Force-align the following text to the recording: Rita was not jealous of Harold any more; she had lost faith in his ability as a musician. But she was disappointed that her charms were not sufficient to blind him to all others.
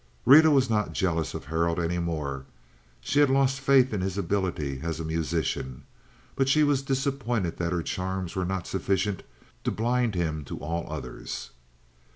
Rita 0.25 0.49
was 0.49 0.67
not 0.67 0.93
jealous 0.93 1.35
of 1.35 1.45
Harold 1.45 1.79
any 1.79 1.99
more; 1.99 2.47
she 3.01 3.19
had 3.19 3.29
lost 3.29 3.59
faith 3.59 3.93
in 3.93 4.01
his 4.01 4.17
ability 4.17 4.79
as 4.81 4.99
a 4.99 5.03
musician. 5.05 5.83
But 6.35 6.49
she 6.49 6.63
was 6.63 6.81
disappointed 6.81 7.57
that 7.57 7.71
her 7.71 7.83
charms 7.83 8.35
were 8.35 8.43
not 8.43 8.65
sufficient 8.65 9.21
to 9.63 9.69
blind 9.69 10.15
him 10.15 10.43
to 10.45 10.57
all 10.57 10.91
others. 10.91 11.51